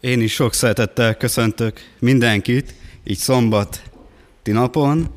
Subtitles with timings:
[0.00, 3.80] Én is sok szeretettel köszöntök mindenkit, így szombati
[4.44, 5.10] napon,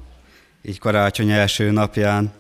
[0.62, 2.34] így karácsony első napján.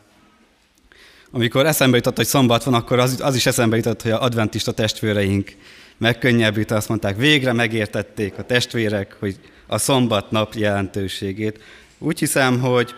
[1.31, 4.71] Amikor eszembe jutott, hogy szombat van, akkor az, az is eszembe jutott, hogy a adventista
[4.71, 5.55] testvéreink
[5.97, 11.63] megkönnyebbít, azt mondták, végre megértették a testvérek, hogy a szombat nap jelentőségét.
[11.97, 12.93] Úgy hiszem, hogy,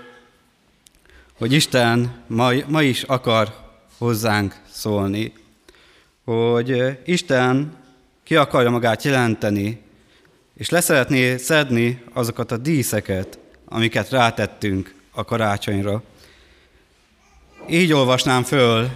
[1.38, 3.54] hogy Isten ma, ma is akar
[3.98, 5.34] hozzánk szólni,
[6.24, 7.78] hogy Isten
[8.30, 9.82] ki akarja magát jelenteni,
[10.58, 16.04] és leszeretné szedni azokat a díszeket, amiket rátettünk a karácsonyra.
[17.70, 18.90] Így olvasnám föl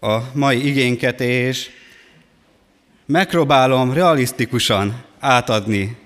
[0.00, 1.70] a mai igénket, és
[3.06, 5.96] megpróbálom realisztikusan átadni,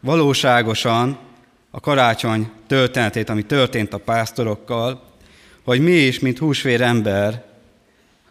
[0.00, 1.18] valóságosan
[1.70, 5.02] a karácsony történetét, ami történt a pásztorokkal,
[5.64, 7.44] hogy mi is, mint húsvér ember,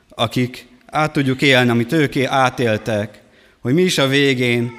[0.10, 3.22] akik át tudjuk élni, amit ők átéltek,
[3.59, 4.72] hogy mi is a végén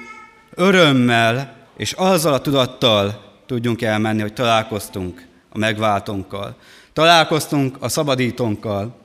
[0.53, 6.55] örömmel és azzal a tudattal tudjunk elmenni, hogy találkoztunk a megváltónkkal.
[6.93, 8.95] Találkoztunk a szabadítónkkal.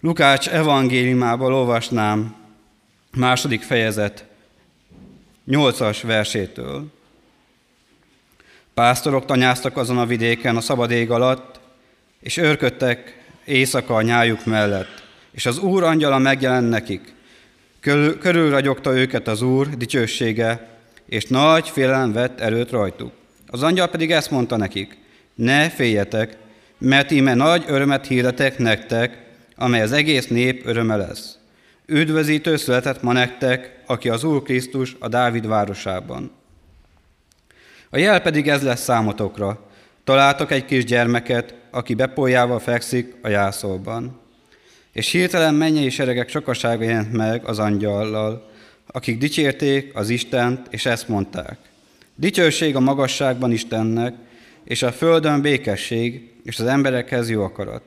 [0.00, 2.34] Lukács evangéliumából olvasnám
[3.16, 4.24] második fejezet
[5.44, 6.84] nyolcas versétől.
[8.74, 11.60] Pásztorok tanyáztak azon a vidéken a szabad ég alatt,
[12.20, 13.19] és őrködtek
[13.50, 17.14] éjszaka a nyájuk mellett, és az Úr angyala megjelent nekik.
[17.80, 20.68] Körül, körülragyogta őket az Úr dicsősége,
[21.06, 23.12] és nagy félelem vett erőt rajtuk.
[23.46, 24.98] Az angyal pedig ezt mondta nekik,
[25.34, 26.36] ne féljetek,
[26.78, 29.18] mert íme nagy örömet hirdetek nektek,
[29.56, 31.38] amely az egész nép öröme lesz.
[31.86, 36.30] Üdvözítő született ma nektek, aki az Úr Krisztus a Dávid városában.
[37.90, 39.68] A jel pedig ez lesz számotokra.
[40.04, 44.20] Találtok egy kis gyermeket, aki bepoljával fekszik a jászolban.
[44.92, 48.50] És hirtelen mennyei seregek sokasága jelent meg az angyallal,
[48.86, 51.58] akik dicsérték az Istent, és ezt mondták.
[52.14, 54.14] Dicsőség a magasságban Istennek,
[54.64, 57.82] és a földön békesség, és az emberekhez jó akarat.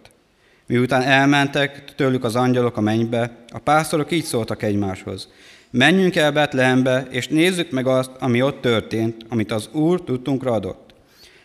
[0.65, 5.29] Miután elmentek tőlük az angyalok a mennybe, a pásztorok így szóltak egymáshoz.
[5.69, 10.92] Menjünk el Betlehembe, és nézzük meg azt, ami ott történt, amit az Úr tudtunkra adott.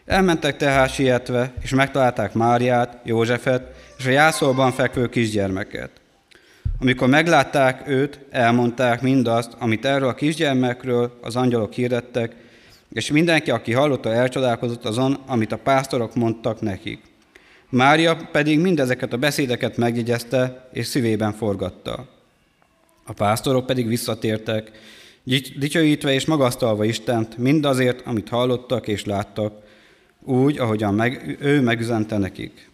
[0.08, 5.91] Elmentek tehát sietve, és megtalálták Máriát, Józsefet és a jászolban fekvő kisgyermeket.
[6.80, 12.34] Amikor meglátták őt, elmondták mindazt, amit erről a kisgyermekről az angyalok hirdettek,
[12.92, 17.02] és mindenki, aki hallotta, elcsodálkozott azon, amit a pásztorok mondtak nekik.
[17.69, 22.08] Mária pedig mindezeket a beszédeket megjegyezte, és szívében forgatta.
[23.04, 24.70] A pásztorok pedig visszatértek,
[25.58, 29.66] dicsőítve és magasztalva Istent mindazért, amit hallottak és láttak,
[30.22, 32.70] úgy, ahogyan meg, ő megüzente nekik.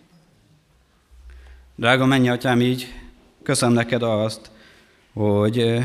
[1.77, 2.95] Drága mennyi atyám, így
[3.43, 4.51] köszönöm neked azt,
[5.13, 5.85] hogy, eh,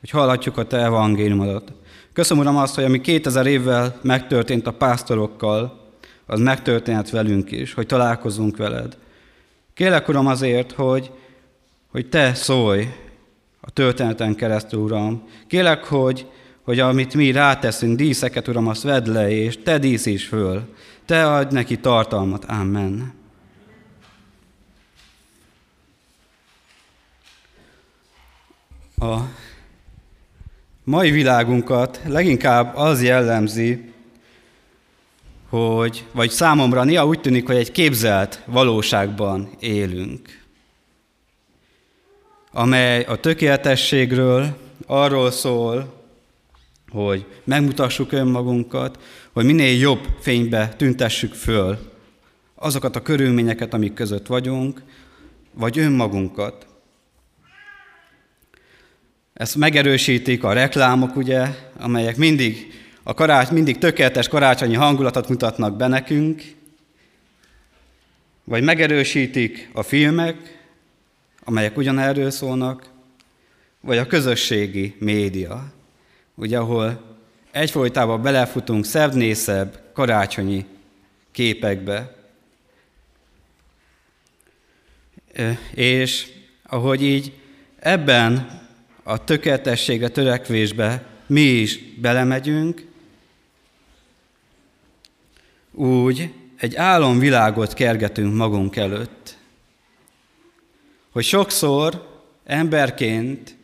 [0.00, 1.72] hogy hallhatjuk a te evangéliumodat.
[2.12, 5.86] Köszönöm, Uram, azt, hogy ami 2000 évvel megtörtént a pásztorokkal,
[6.26, 8.96] az megtörténhet velünk is, hogy találkozunk veled.
[9.74, 11.10] Kérlek, Uram, azért, hogy,
[11.90, 12.86] hogy Te szólj
[13.60, 15.28] a történeten keresztül, Uram.
[15.46, 16.26] Kérlek, hogy,
[16.68, 20.74] hogy amit mi ráteszünk, díszeket, Uram, azt vedd le, és Te díszíts föl.
[21.04, 22.44] Te adj neki tartalmat.
[22.44, 23.14] Amen.
[28.98, 29.16] A
[30.84, 33.92] mai világunkat leginkább az jellemzi,
[35.48, 40.44] hogy, vagy számomra néha úgy tűnik, hogy egy képzelt valóságban élünk,
[42.52, 44.56] amely a tökéletességről
[44.86, 45.97] arról szól,
[46.90, 48.98] hogy megmutassuk önmagunkat,
[49.32, 51.78] hogy minél jobb fénybe tüntessük föl
[52.54, 54.82] azokat a körülményeket, amik között vagyunk,
[55.52, 56.66] vagy önmagunkat.
[59.32, 61.46] Ezt megerősítik a reklámok, ugye,
[61.78, 62.72] amelyek mindig,
[63.02, 66.42] a karács, mindig tökéletes karácsonyi hangulatot mutatnak be nekünk,
[68.44, 70.58] vagy megerősítik a filmek,
[71.44, 72.90] amelyek ugyanerről szólnak,
[73.80, 75.72] vagy a közösségi média,
[76.38, 77.16] ugye, ahol
[77.50, 80.66] egyfolytában belefutunk szebb-nészebb karácsonyi
[81.30, 82.16] képekbe.
[85.74, 86.26] És
[86.62, 87.32] ahogy így
[87.78, 88.60] ebben
[89.02, 92.86] a tökéletességre, törekvésbe mi is belemegyünk,
[95.72, 99.36] úgy egy álomvilágot kergetünk magunk előtt.
[101.10, 103.57] Hogy sokszor emberként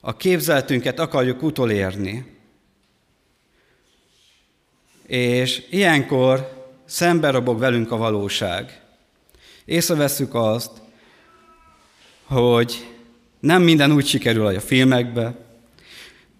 [0.00, 2.38] a képzeltünket akarjuk utolérni.
[5.06, 8.80] És ilyenkor szembe robog velünk a valóság.
[9.64, 10.70] Észreveszünk azt,
[12.24, 12.88] hogy
[13.40, 15.34] Nem minden úgy sikerül, ahogy a filmekbe.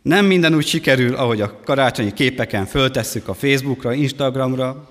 [0.02, 4.90] Nem minden úgy sikerül, ahogy a karácsonyi képeken föltesszük a Facebookra, Instagramra.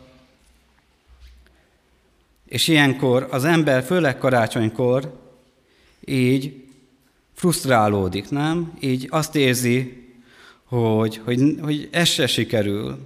[2.45, 5.19] És ilyenkor az ember, főleg karácsonykor,
[6.05, 6.68] így
[7.39, 8.73] frusztrálódik, nem?
[8.79, 10.07] Így azt érzi,
[10.63, 12.97] hogy, hogy, hogy ez se sikerül.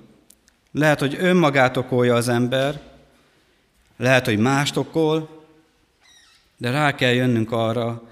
[0.71, 2.81] Lehet, hogy önmagát okolja az ember,
[3.97, 5.45] lehet, hogy mást okol,
[6.57, 8.09] de rá kell jönnünk arra,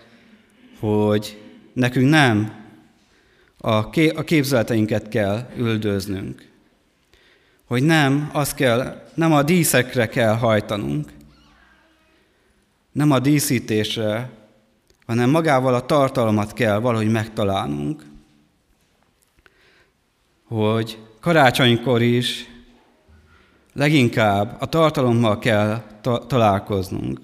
[0.80, 1.42] hogy
[1.74, 2.66] nekünk nem
[3.58, 3.90] a
[4.24, 6.48] képzeleteinket kell üldöznünk.
[7.66, 11.10] Hogy nem, az kell, nem a díszekre kell hajtanunk,
[12.92, 14.40] nem a díszítésre,
[15.06, 18.06] hanem magával a tartalmat kell valahogy megtalálnunk.
[20.44, 22.50] Hogy karácsonykor is
[23.74, 27.20] leginkább a tartalommal kell ta- találkoznunk.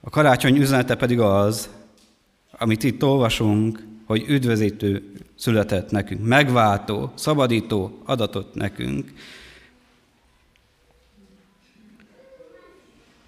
[0.00, 1.68] A karácsony üzenete pedig az,
[2.58, 9.12] amit itt olvasunk, hogy üdvözítő született nekünk, megváltó, szabadító adatot nekünk.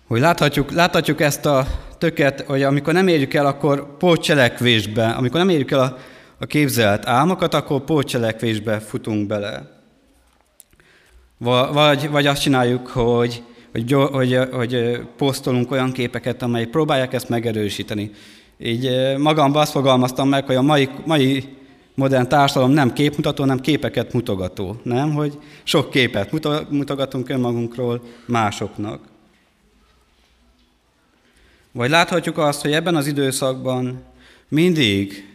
[0.09, 1.67] Hogy láthatjuk, láthatjuk ezt a
[1.99, 5.97] töket, hogy amikor nem érjük el, akkor pótcselekvésbe, amikor nem érjük el a,
[6.39, 9.71] a képzelt álmokat, akkor pótcselekvésbe futunk bele.
[11.73, 18.11] Vagy, vagy azt csináljuk, hogy, hogy, hogy, hogy posztolunk olyan képeket, amelyek próbálják ezt megerősíteni.
[18.59, 21.45] Így magamban azt fogalmaztam meg, hogy a mai, mai
[21.95, 24.81] modern társadalom nem képmutató, hanem képeket mutogató.
[24.83, 26.31] Nem, hogy sok képet
[26.71, 29.01] mutogatunk önmagunkról másoknak.
[31.79, 34.03] Vagy láthatjuk azt, hogy ebben az időszakban
[34.49, 35.29] mindig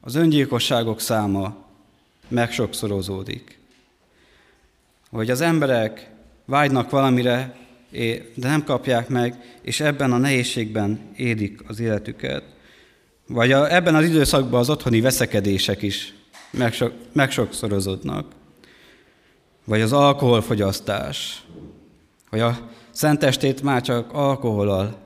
[0.00, 1.56] az öngyilkosságok száma
[2.28, 3.58] megsokszorozódik.
[5.10, 6.10] Hogy az emberek
[6.44, 7.56] vágynak valamire,
[8.34, 12.44] de nem kapják meg, és ebben a nehézségben élik az életüket.
[13.26, 16.14] Vagy ebben az időszakban az otthoni veszekedések is
[16.50, 18.32] megsok, megsokszorozódnak.
[19.64, 21.42] Vagy az alkoholfogyasztás.
[22.30, 22.58] Vagy a
[22.90, 25.01] szentestét már csak alkoholal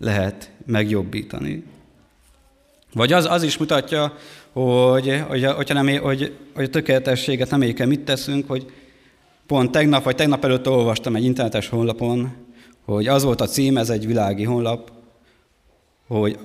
[0.00, 1.64] lehet megjobbítani.
[2.92, 4.16] Vagy az, az is mutatja,
[4.52, 8.72] hogy, hogy, hogyha nem, hogy, hogy a tökéletességet nem éljük mit teszünk, hogy
[9.46, 12.32] pont tegnap vagy tegnap előtt olvastam egy internetes honlapon,
[12.84, 14.92] hogy az volt a cím, ez egy világi honlap,
[16.06, 16.38] hogy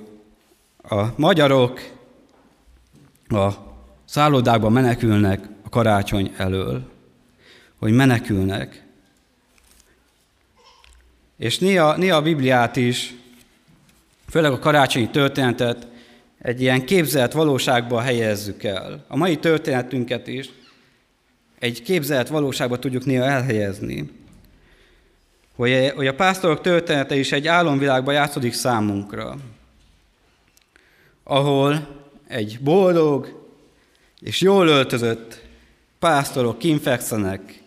[0.82, 1.80] a magyarok
[3.28, 3.48] a
[4.04, 6.90] szállodákban menekülnek a karácsony elől,
[7.76, 8.84] hogy menekülnek.
[11.36, 13.14] És néha, néha a Bibliát is
[14.36, 15.86] főleg a karácsonyi történetet
[16.38, 19.04] egy ilyen képzelt valóságba helyezzük el.
[19.08, 20.50] A mai történetünket is
[21.58, 24.10] egy képzelt valóságba tudjuk néha elhelyezni.
[25.54, 29.36] Hogy, a pásztorok története is egy álomvilágba játszódik számunkra,
[31.24, 31.88] ahol
[32.28, 33.48] egy boldog
[34.20, 35.42] és jól öltözött
[35.98, 37.62] pásztorok kinfekszenek,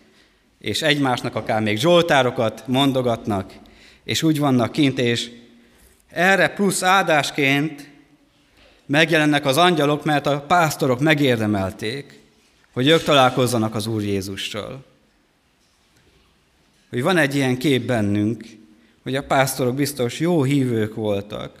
[0.58, 3.52] és egymásnak akár még zsoltárokat mondogatnak,
[4.04, 5.39] és úgy vannak kint, és
[6.10, 7.90] erre plusz áldásként
[8.86, 12.20] megjelennek az angyalok, mert a pásztorok megérdemelték,
[12.72, 14.84] hogy ők találkozzanak az Úr Jézussal.
[16.90, 18.44] Hogy van egy ilyen kép bennünk,
[19.02, 21.58] hogy a pásztorok biztos jó hívők voltak,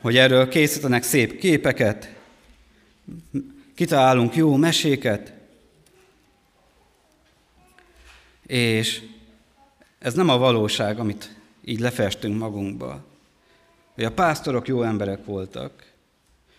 [0.00, 2.14] hogy erről készítenek szép képeket,
[3.74, 5.32] kitalálunk jó meséket,
[8.46, 9.02] és
[9.98, 13.04] ez nem a valóság, amit így lefestünk magunkba.
[13.94, 15.92] Hogy a pásztorok jó emberek voltak,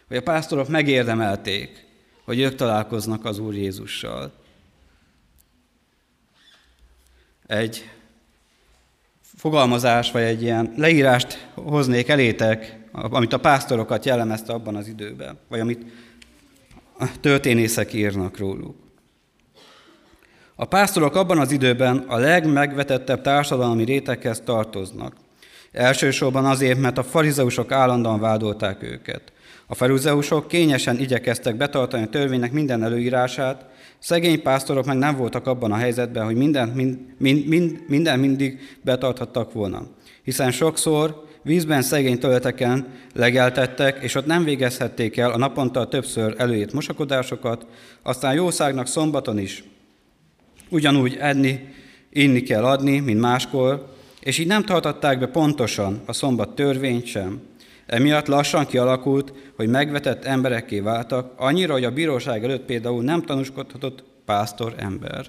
[0.07, 1.85] hogy a pásztorok megérdemelték,
[2.23, 4.31] hogy ők találkoznak az Úr Jézussal.
[7.47, 7.89] Egy
[9.21, 15.59] fogalmazás, vagy egy ilyen leírást hoznék elétek, amit a pásztorokat jellemezte abban az időben, vagy
[15.59, 15.85] amit
[16.97, 18.82] a történészek írnak róluk.
[20.55, 25.13] A pásztorok abban az időben a legmegvetettebb társadalmi réteghez tartoznak.
[25.71, 29.21] Elsősorban azért, mert a farizeusok állandóan vádolták őket.
[29.67, 33.65] A farizeusok kényesen igyekeztek betartani a törvénynek minden előírását,
[33.99, 38.59] szegény pásztorok meg nem voltak abban a helyzetben, hogy minden, mind, mind, mind, minden mindig
[38.81, 39.81] betarthattak volna.
[40.23, 46.73] Hiszen sokszor vízben szegény területeken legeltettek, és ott nem végezhették el a naponta többször előírt
[46.73, 47.65] mosakodásokat,
[48.03, 49.63] aztán jószágnak szombaton is
[50.73, 51.59] ugyanúgy enni,
[52.09, 57.41] inni kell adni, mint máskor, és így nem tartották be pontosan a szombat törvényt sem.
[57.85, 64.03] Emiatt lassan kialakult, hogy megvetett emberekké váltak, annyira, hogy a bíróság előtt például nem tanúskodhatott
[64.25, 65.25] pásztor ember.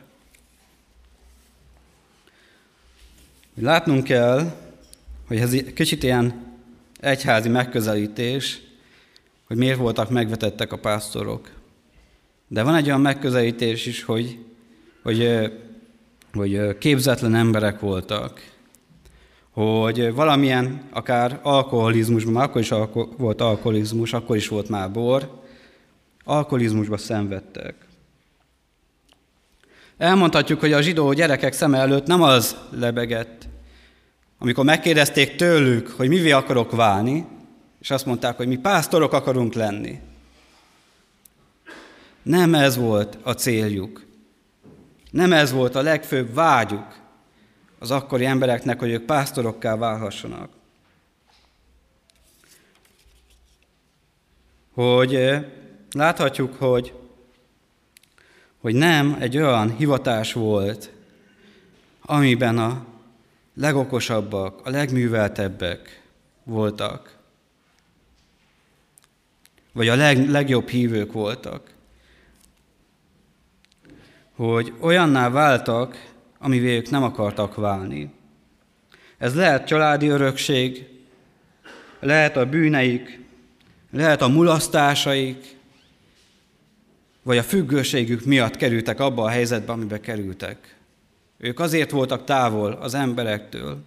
[3.60, 4.52] Látnunk kell,
[5.26, 6.52] hogy ez kicsit ilyen
[7.00, 8.60] egyházi megközelítés,
[9.46, 11.50] hogy miért voltak megvetettek a pásztorok.
[12.48, 14.38] De van egy olyan megközelítés is, hogy,
[15.04, 15.52] hogy,
[16.32, 18.40] hogy képzetlen emberek voltak,
[19.50, 25.42] hogy valamilyen, akár alkoholizmusban, akkor is alko- volt alkoholizmus, akkor is volt már bor,
[26.24, 27.74] alkoholizmusba szenvedtek.
[29.98, 33.48] Elmondhatjuk, hogy a zsidó gyerekek szeme előtt nem az lebegett,
[34.38, 37.26] amikor megkérdezték tőlük, hogy mivé akarok válni,
[37.80, 40.00] és azt mondták, hogy mi pásztorok akarunk lenni.
[42.22, 44.04] Nem ez volt a céljuk.
[45.14, 46.96] Nem ez volt a legfőbb vágyuk
[47.78, 50.50] az akkori embereknek, hogy ők pásztorokká válhassanak.
[54.72, 55.34] Hogy
[55.90, 56.94] láthatjuk, hogy,
[58.60, 60.90] hogy nem egy olyan hivatás volt,
[62.00, 62.84] amiben a
[63.54, 66.02] legokosabbak, a legműveltebbek
[66.44, 67.16] voltak,
[69.72, 71.73] vagy a leg, legjobb hívők voltak,
[74.36, 78.12] hogy olyanná váltak, amivé ők nem akartak válni.
[79.18, 80.86] Ez lehet családi örökség,
[82.00, 83.20] lehet a bűneik,
[83.90, 85.56] lehet a mulasztásaik,
[87.22, 90.76] vagy a függőségük miatt kerültek abba a helyzetbe, amibe kerültek.
[91.38, 93.82] Ők azért voltak távol az emberektől.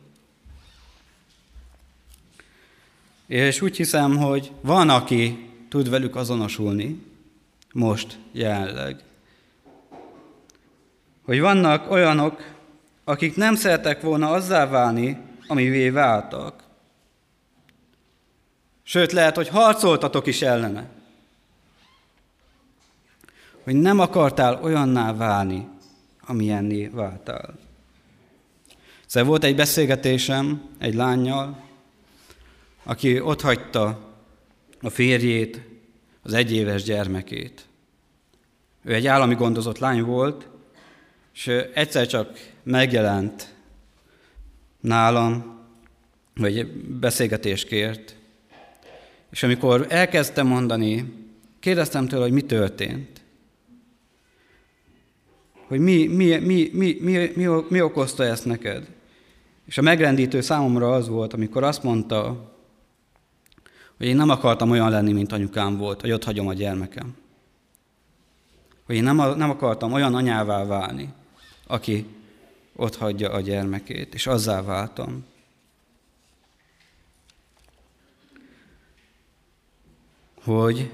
[3.27, 7.01] És úgy hiszem, hogy van, aki tud velük azonosulni,
[7.73, 9.03] most jelenleg.
[11.27, 12.53] Hogy vannak olyanok,
[13.03, 15.17] akik nem szeretek volna azzá válni,
[15.47, 16.63] amivé váltak.
[18.83, 20.89] Sőt, lehet, hogy harcoltatok is ellene.
[23.63, 25.67] Hogy nem akartál olyanná válni,
[26.25, 27.59] amilyenné váltál.
[29.05, 31.63] Szóval volt egy beszélgetésem egy lányjal,
[32.83, 33.99] aki ott hagyta
[34.81, 35.61] a férjét,
[36.23, 37.65] az egyéves gyermekét.
[38.83, 40.47] Ő egy állami gondozott lány volt,
[41.37, 43.55] és egyszer csak megjelent
[44.79, 45.59] nálam,
[46.35, 48.15] vagy beszélgetést kért,
[49.31, 51.13] és amikor elkezdtem mondani,
[51.59, 53.17] kérdeztem tőle, hogy mi történt
[55.67, 58.87] hogy mi, mi, mi, mi, mi, mi, mi okozta ezt neked.
[59.65, 62.51] És a megrendítő számomra az volt, amikor azt mondta,
[63.97, 67.15] hogy én nem akartam olyan lenni, mint anyukám volt, hogy ott hagyom a gyermekem.
[68.85, 71.13] Hogy én nem, nem akartam olyan anyává válni,
[71.67, 72.05] aki
[72.75, 75.25] ott hagyja a gyermekét, és azzá váltam.
[80.43, 80.91] Hogy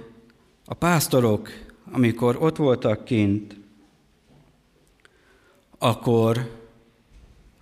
[0.66, 1.50] a pásztorok,
[1.92, 3.56] amikor ott voltak kint,
[5.78, 6.62] akkor,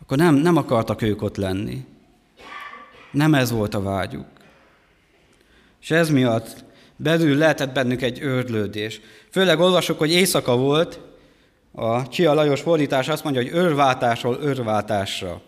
[0.02, 1.86] akkor nem, nem akartak ők ott lenni.
[3.12, 4.28] Nem ez volt a vágyuk.
[5.82, 6.64] És ez miatt
[6.96, 9.02] belül lehetett bennük egy őrlődés.
[9.30, 11.00] Főleg olvasok, hogy éjszaka volt,
[11.72, 15.42] a Csia Lajos fordítás azt mondja, hogy őrváltásról őrváltásra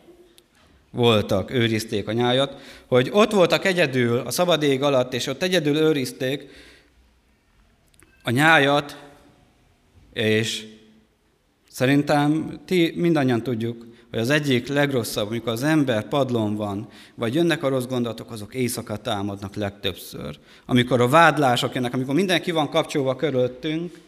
[0.92, 5.76] voltak, őrizték a nyájat, hogy ott voltak egyedül a szabad ég alatt, és ott egyedül
[5.76, 6.50] őrizték
[8.24, 8.98] a nyájat,
[10.14, 10.74] és
[11.74, 17.64] Szerintem ti mindannyian tudjuk, hogy az egyik legrosszabb, amikor az ember padlón van, vagy jönnek
[17.64, 20.40] a rossz gondolatok, azok éjszaka támadnak legtöbbször.
[20.66, 24.00] Amikor a vádlások jönnek, amikor mindenki van kapcsolva körülöttünk,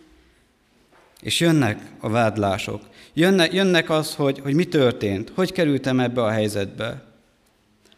[1.22, 2.82] és jönnek a vádlások.
[3.14, 7.04] Jönnek, jönnek az, hogy, hogy mi történt, hogy kerültem ebbe a helyzetbe,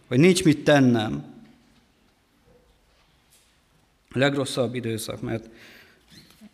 [0.08, 1.36] hogy nincs mit tennem.
[4.12, 5.50] A legrosszabb időszak, mert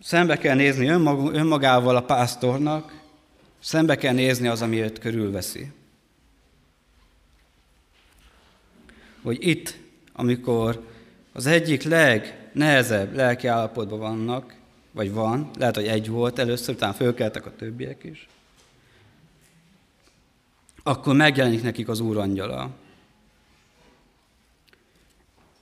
[0.02, 0.88] szembe kell nézni
[1.34, 3.02] önmagával a pásztornak,
[3.64, 5.72] Szembe kell nézni az, ami őt körülveszi.
[9.22, 9.78] Hogy itt,
[10.14, 10.88] amikor
[11.34, 14.56] az egyik legnehezebb lelki állapotban vannak,
[14.94, 18.28] vagy van, lehet, hogy egy volt először, utána fölkeltek a többiek is,
[20.84, 22.70] akkor megjelenik nekik az Úr angyala.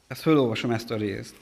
[0.08, 1.36] Ezt fölolvasom ezt a részt.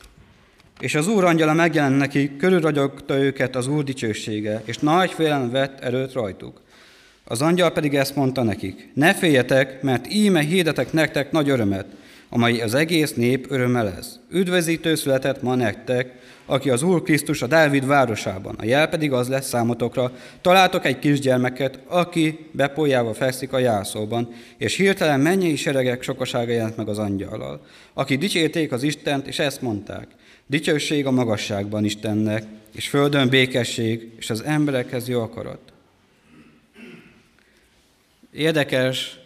[0.79, 5.79] És az Úr angyala megjelent neki, körülragyogta őket az Úr dicsősége, és nagy félelem vett
[5.79, 6.61] erőt rajtuk.
[7.23, 11.85] Az angyal pedig ezt mondta nekik, ne féljetek, mert íme hirdetek nektek nagy örömet,
[12.29, 14.19] amely az egész nép öröme lesz.
[14.29, 18.55] Üdvözítő született ma nektek, aki az Úr Krisztus a Dávid városában.
[18.57, 24.75] A jel pedig az lesz számotokra, találtok egy kisgyermeket, aki bepolyába fekszik a jászóban, és
[24.75, 30.07] hirtelen mennyei seregek sokasága jelent meg az angyallal, aki dicsérték az Istent, és ezt mondták,
[30.47, 32.43] Dicsőség a magasságban Istennek,
[32.75, 35.59] és földön békesség, és az emberekhez jó akarat.
[38.31, 39.19] Érdekes,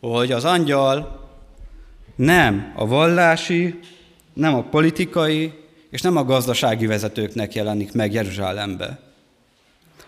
[0.00, 1.25] hogy az angyal
[2.16, 3.78] nem a vallási,
[4.32, 5.52] nem a politikai
[5.90, 9.00] és nem a gazdasági vezetőknek jelenik meg Jeruzsálembe,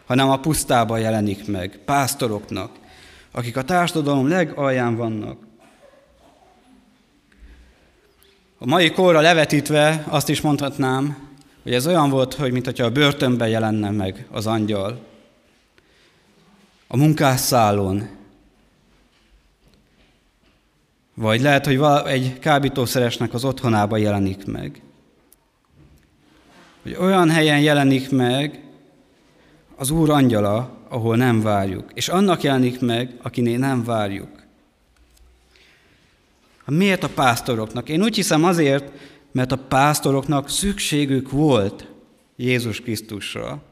[0.06, 2.70] hanem a pusztában jelenik meg, pásztoroknak,
[3.30, 5.38] akik a társadalom legalján vannak.
[8.58, 11.28] A mai korra levetítve azt is mondhatnám,
[11.62, 15.06] hogy ez olyan volt, hogy mintha a börtönben jelenne meg az angyal.
[16.86, 18.17] A munkásszálon.
[21.20, 24.82] Vagy lehet, hogy egy kábítószeresnek az otthonába jelenik meg.
[26.82, 28.62] Hogy olyan helyen jelenik meg
[29.76, 31.90] az Úr angyala, ahol nem várjuk.
[31.94, 34.42] És annak jelenik meg, akinél nem várjuk.
[36.66, 37.88] Miért a pásztoroknak?
[37.88, 38.92] Én úgy hiszem azért,
[39.32, 41.88] mert a pásztoroknak szükségük volt
[42.37, 43.62] Jézus Krisztusra.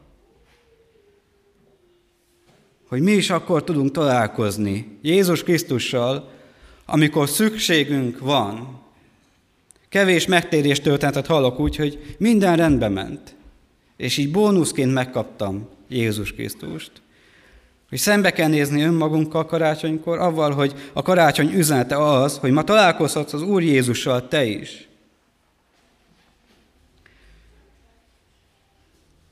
[2.89, 6.35] Hogy mi is akkor tudunk találkozni Jézus Krisztussal,
[6.87, 8.81] amikor szükségünk van.
[9.89, 13.35] Kevés megtérés történetet hallok úgy, hogy minden rendbe ment.
[13.97, 16.91] És így bónuszként megkaptam Jézus Krisztust.
[17.89, 23.33] Hogy szembe kell nézni önmagunkkal karácsonykor, avval, hogy a karácsony üzenete az, hogy ma találkozhatsz
[23.33, 24.89] az Úr Jézussal te is.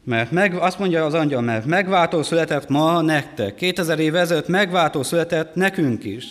[0.05, 3.55] Mert meg, azt mondja az angyal, mert megváltó született ma nektek.
[3.55, 6.25] 2000 év ezelőtt megváltó született nekünk is.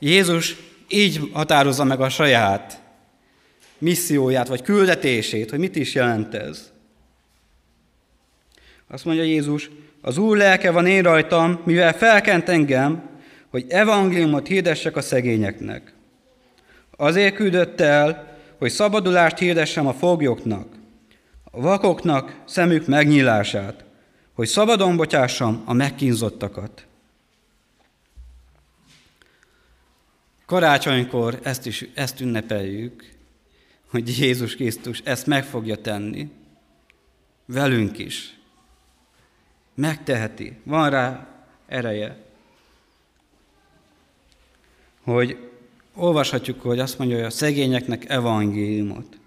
[0.00, 0.56] Jézus
[0.88, 2.80] így határozza meg a saját
[3.78, 6.70] misszióját, vagy küldetését, hogy mit is jelent ez.
[8.88, 13.08] Azt mondja Jézus, az Úr lelke van én rajtam, mivel felkent engem,
[13.50, 15.92] hogy evangéliumot hirdessek a szegényeknek.
[16.96, 20.66] Azért küldött el, hogy szabadulást hirdessem a foglyoknak,
[21.44, 23.84] a vakoknak szemük megnyílását,
[24.32, 26.86] hogy szabadon bocsássam a megkínzottakat.
[30.50, 33.12] Karácsonykor ezt is ezt ünnepeljük,
[33.90, 36.30] hogy Jézus Krisztus ezt meg fogja tenni.
[37.44, 38.38] Velünk is.
[39.74, 40.58] Megteheti.
[40.64, 41.28] Van rá
[41.66, 42.24] ereje.
[45.02, 45.50] Hogy
[45.94, 49.18] olvashatjuk, hogy azt mondja, hogy a szegényeknek evangéliumot.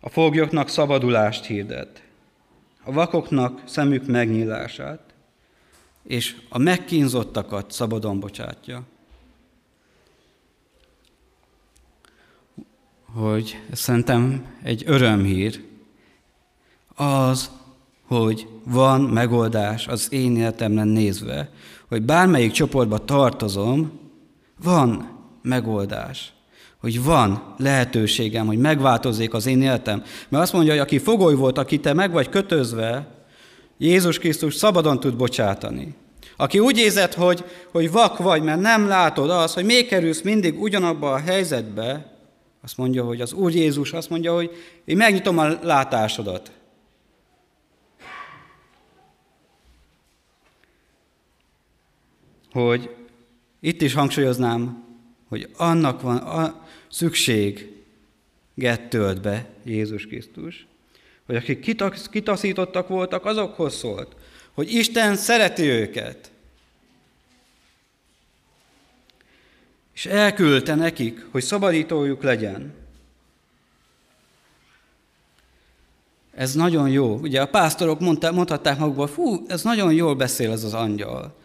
[0.00, 2.02] A foglyoknak szabadulást hirdet,
[2.84, 5.11] a vakoknak szemük megnyílását,
[6.02, 8.82] és a megkínzottakat szabadon bocsátja.
[13.04, 15.64] Hogy szerintem egy örömhír
[16.94, 17.50] az,
[18.06, 21.50] hogy van megoldás az én életemre nézve,
[21.88, 24.00] hogy bármelyik csoportba tartozom,
[24.62, 26.32] van megoldás
[26.82, 30.02] hogy van lehetőségem, hogy megváltozzék az én életem.
[30.28, 33.06] Mert azt mondja, hogy aki fogoly volt, aki te meg vagy kötözve,
[33.78, 35.94] Jézus Krisztus szabadon tud bocsátani.
[36.36, 40.60] Aki úgy érzed, hogy, hogy vak vagy, mert nem látod azt, hogy még kerülsz mindig
[40.60, 42.12] ugyanabba a helyzetbe,
[42.62, 44.50] azt mondja, hogy az Úr Jézus azt mondja, hogy
[44.84, 46.52] én megnyitom a látásodat.
[52.52, 52.94] Hogy
[53.60, 54.84] itt is hangsúlyoznám,
[55.28, 57.72] hogy annak van, a, szükséget
[58.88, 60.66] tölt be Jézus Krisztus,
[61.26, 61.80] hogy akik
[62.10, 64.16] kitaszítottak voltak, azokhoz szólt,
[64.52, 66.30] hogy Isten szereti őket,
[69.94, 72.74] és elküldte nekik, hogy szabadítójuk legyen.
[76.34, 77.14] Ez nagyon jó.
[77.14, 81.40] Ugye a pásztorok mondta, mondhatták magukból, fú, ez nagyon jól beszél ez az angyal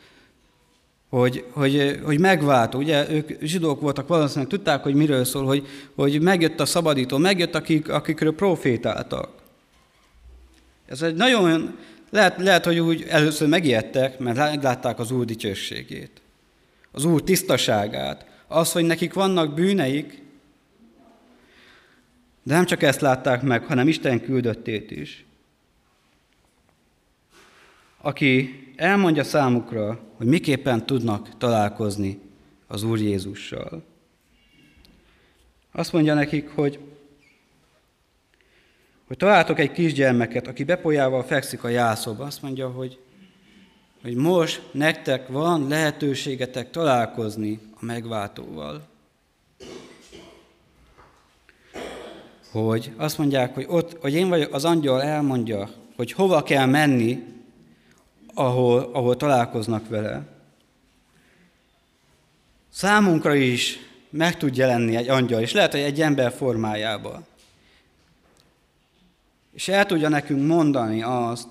[1.09, 2.79] hogy, hogy, hogy megváltó.
[2.79, 7.55] Ugye ők zsidók voltak, valószínűleg tudták, hogy miről szól, hogy, hogy megjött a szabadító, megjött,
[7.55, 9.37] akik, akikről profétáltak.
[10.88, 11.78] Ez egy nagyon,
[12.10, 16.21] lehet, lehet, hogy úgy először megijedtek, mert meglátták az Úr dicsőségét,
[16.91, 20.21] az Úr tisztaságát, az, hogy nekik vannak bűneik,
[22.43, 25.26] de nem csak ezt látták meg, hanem Isten küldöttét is
[28.08, 32.19] aki elmondja számukra, hogy miképpen tudnak találkozni
[32.67, 33.84] az Úr Jézussal.
[35.71, 36.80] Azt mondja nekik, hogy,
[39.08, 42.26] hogy találtok egy kisgyermeket, aki bepolyával fekszik a jászóba.
[42.26, 43.00] Azt mondja, hogy,
[44.02, 48.88] hogy most nektek van lehetőségetek találkozni a megváltóval.
[52.52, 57.24] Hogy azt mondják, hogy ott, hogy én vagyok, az angyal elmondja, hogy hova kell menni,
[58.34, 60.22] ahol, ahol találkoznak vele.
[62.70, 67.22] Számunkra is meg tud jelenni egy angyal, és lehet, hogy egy ember formájába.
[69.58, 71.48] És el tudja nekünk mondani azt,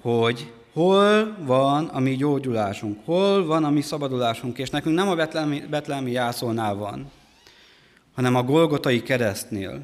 [0.00, 5.14] hogy hol van a mi gyógyulásunk, hol van a mi szabadulásunk, és nekünk nem a
[5.14, 7.10] betlemi, betlemi jászolnál van,
[8.14, 9.80] hanem a Golgotai keresztnél.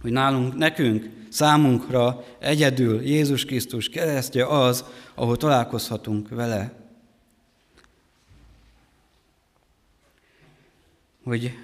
[0.00, 6.72] Hogy nálunk, nekünk, számunkra egyedül Jézus Krisztus keresztje az, ahol találkozhatunk vele.
[11.24, 11.58] Hogy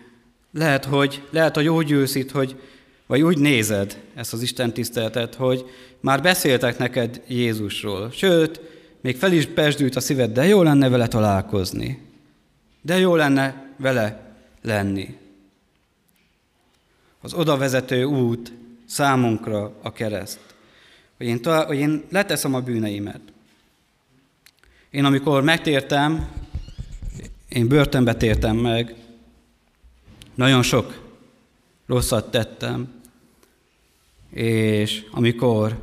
[0.53, 2.61] lehet, hogy, lehet, hogy úgy ülsz itt, hogy,
[3.09, 8.11] vagy úgy nézed ezt az Isten tiszteletet, hogy már beszéltek neked Jézusról.
[8.11, 8.61] Sőt,
[9.01, 12.03] még fel is pesdült a szíved, de jó lenne vele találkozni.
[12.83, 15.16] De jó lenne vele lenni.
[17.21, 18.53] Az oda vezető út
[18.87, 20.40] számunkra a kereszt.
[21.16, 23.21] Hogy én, talál, hogy én leteszem a bűneimet.
[24.90, 26.29] Én amikor megtértem,
[27.49, 28.94] én börtönbe tértem meg,
[30.35, 31.07] nagyon sok
[31.87, 32.98] rosszat tettem,
[34.31, 35.79] és amikor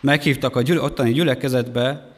[0.00, 2.12] meghívtak a gyüle, ottani gyülekezetbe,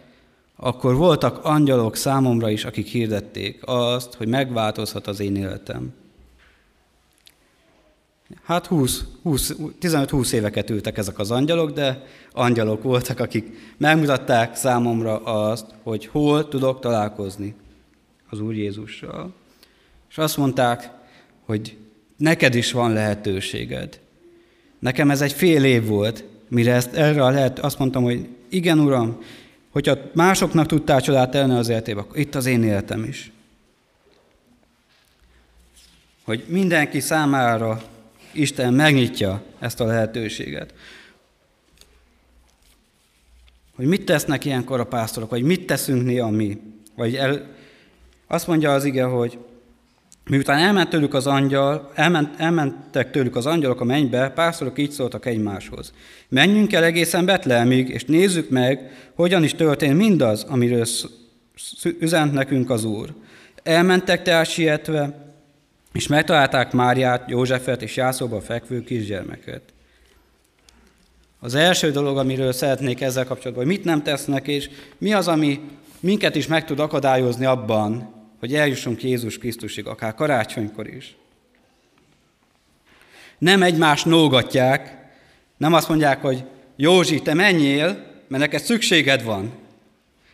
[0.57, 5.95] akkor voltak angyalok számomra is, akik hirdették azt, hogy megváltozhat az én életem.
[8.43, 15.19] Hát 20, 20, 15-20 éveket ültek ezek az angyalok, de angyalok voltak, akik megmutatták számomra
[15.23, 17.55] azt, hogy hol tudok találkozni
[18.31, 19.33] az Úr Jézussal.
[20.11, 20.91] És azt mondták,
[21.45, 21.77] hogy
[22.17, 24.01] neked is van lehetőséged.
[24.87, 29.23] Nekem ez egy fél év volt, mire ezt erre lehet, azt mondtam, hogy igen, Uram,
[29.71, 33.33] hogyha másoknak tudtál csodát tenni az életében, akkor itt az én életem is.
[36.25, 37.83] Hogy mindenki számára
[38.33, 40.75] Isten megnyitja ezt a lehetőséget.
[43.77, 46.61] Hogy mit tesznek ilyenkor a pásztorok, vagy mit teszünk néha mi.
[46.97, 47.47] Vagy el,
[48.27, 49.39] azt mondja az ige, hogy
[50.31, 55.27] Miután elment tőlük az angyal, elment, elmentek tőlük az angyalok a mennybe, pásztorok így szóltak
[55.27, 55.93] egymáshoz.
[56.29, 60.85] Menjünk el egészen Betlehemig, és nézzük meg, hogyan is történt mindaz, amiről
[61.99, 63.15] üzent nekünk az Úr.
[63.63, 65.33] Elmentek tehát sietve,
[65.93, 69.63] és megtalálták Máriát, Józsefet és Jászóba fekvő kisgyermeket.
[71.41, 75.61] Az első dolog, amiről szeretnék ezzel kapcsolatban, hogy mit nem tesznek, és mi az, ami
[76.01, 78.15] minket is meg tud akadályozni abban,
[78.47, 81.17] hogy eljussunk Jézus Krisztusig, akár karácsonykor is.
[83.39, 84.97] Nem egymást nógatják,
[85.57, 86.45] nem azt mondják, hogy
[86.77, 87.87] Józsi, te menjél,
[88.29, 89.53] mert neked szükséged van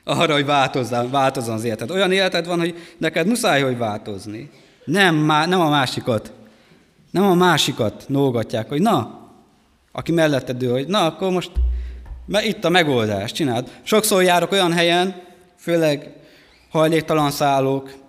[0.04, 1.90] arra, hogy változzon, változzon az életed.
[1.90, 4.50] Olyan életed van, hogy neked muszáj, hogy változni.
[4.84, 6.32] Nem, nem a másikat.
[7.10, 9.28] Nem a másikat nógatják, hogy na,
[9.92, 11.50] aki melletted ül, hogy na, akkor most
[12.28, 13.70] itt a megoldás, csináld.
[13.82, 15.22] Sokszor járok olyan helyen,
[15.56, 16.12] főleg
[16.70, 18.00] hajléktalan szállók,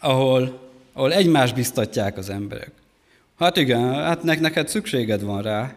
[0.00, 2.70] ahol, ahol egymást biztatják az emberek.
[3.38, 5.74] Hát igen, hát neked szükséged van rá,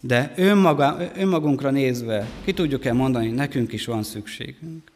[0.00, 4.90] de önmaga, önmagunkra nézve ki tudjuk-e mondani, nekünk is van szükségünk.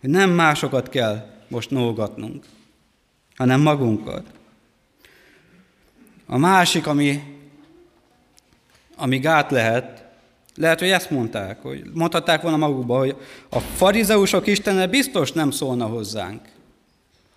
[0.00, 2.44] Hogy nem másokat kell most nógatnunk,
[3.36, 4.24] hanem magunkat.
[6.26, 7.22] A másik, ami,
[8.96, 10.04] ami gát lehet,
[10.54, 13.16] lehet, hogy ezt mondták, hogy mondhatták volna magukba, hogy
[13.48, 16.40] a farizeusok Istene biztos nem szólna hozzánk.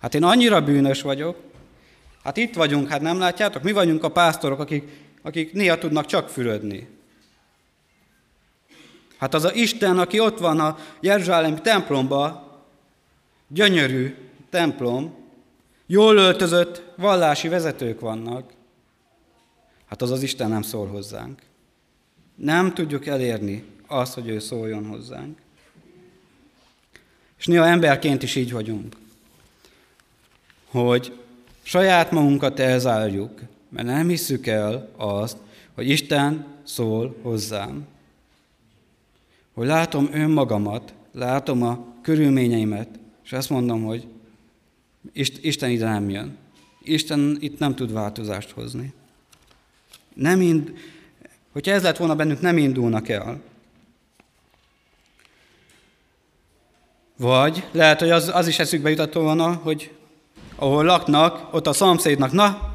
[0.00, 1.36] Hát én annyira bűnös vagyok,
[2.22, 3.62] hát itt vagyunk, hát nem látjátok?
[3.62, 4.88] Mi vagyunk a pásztorok, akik,
[5.22, 6.88] akik néha tudnak csak fürödni.
[9.18, 12.48] Hát az a Isten, aki ott van a Jeruzsálemi templomba,
[13.48, 14.14] gyönyörű
[14.50, 15.14] templom,
[15.86, 18.52] jól öltözött vallási vezetők vannak,
[19.86, 21.42] hát az az Isten nem szól hozzánk.
[22.34, 25.38] Nem tudjuk elérni azt, hogy ő szóljon hozzánk.
[27.38, 28.96] És néha emberként is így vagyunk
[30.70, 31.18] hogy
[31.62, 35.36] saját magunkat elzárjuk, mert nem hiszük el azt,
[35.74, 37.86] hogy Isten szól hozzám.
[39.54, 42.88] Hogy látom önmagamat, látom a körülményeimet,
[43.24, 44.06] és azt mondom, hogy
[45.40, 46.36] Isten ide nem jön.
[46.82, 48.92] Isten itt nem tud változást hozni.
[50.14, 50.72] Nem ind,
[51.52, 53.40] hogyha ez lett volna bennünk, nem indulnak el.
[57.16, 59.90] Vagy lehet, hogy az, az is eszükbe jutott volna, hogy
[60.60, 62.70] ahol laknak, ott a szomszédnak, na,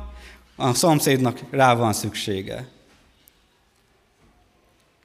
[0.56, 2.68] a szomszédnak rá van szüksége.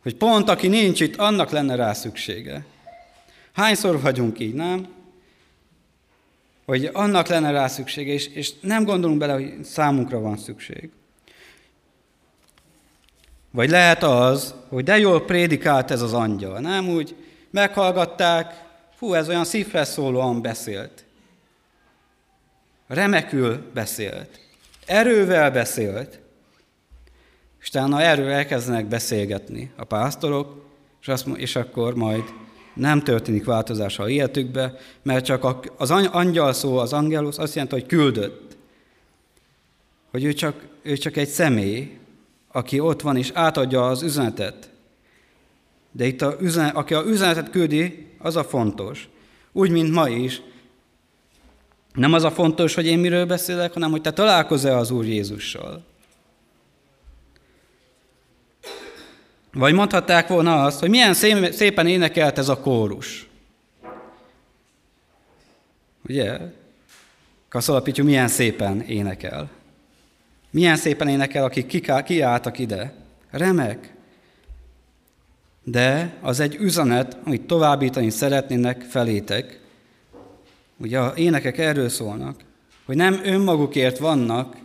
[0.03, 2.65] Hogy pont aki nincs itt, annak lenne rá szüksége.
[3.53, 4.89] Hányszor vagyunk így, nem?
[6.65, 10.91] Hogy annak lenne rá szüksége, és, és nem gondolunk bele, hogy számunkra van szükség.
[13.51, 16.89] Vagy lehet az, hogy de jól prédikált ez az angyal, nem?
[16.89, 17.17] Úgy
[17.51, 18.65] meghallgatták,
[18.99, 21.05] hú, ez olyan szívre szólóan beszélt
[22.91, 24.41] remekül beszélt,
[24.87, 26.21] erővel beszélt,
[27.61, 30.65] és utána erről elkezdenek beszélgetni a pásztorok,
[31.01, 32.23] és, azt, és akkor majd
[32.75, 37.87] nem történik változás a életükbe, mert csak az angyal szó, az angelus azt jelenti, hogy
[37.87, 38.57] küldött.
[40.11, 41.99] Hogy ő csak, ő csak egy személy,
[42.53, 44.71] aki ott van és átadja az üzenetet.
[45.93, 49.09] De itt a üzenet, aki a üzenetet küldi, az a fontos.
[49.53, 50.43] Úgy, mint ma is.
[51.95, 55.85] Nem az a fontos, hogy én miről beszélek, hanem hogy te találkozol az Úr Jézussal.
[59.53, 61.15] Vagy mondhatták volna azt, hogy milyen
[61.53, 63.29] szépen énekelt ez a kórus.
[66.09, 66.39] Ugye?
[67.49, 69.51] Kaszolapítjuk, milyen szépen énekel.
[70.51, 72.95] Milyen szépen énekel, akik kiálltak ide.
[73.31, 73.95] Remek.
[75.63, 79.61] De az egy üzenet, amit továbbítani szeretnének felétek.
[80.81, 82.41] Ugye a énekek erről szólnak,
[82.85, 84.57] hogy nem önmagukért vannak,